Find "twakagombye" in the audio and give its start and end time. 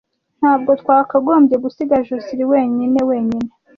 0.81-1.55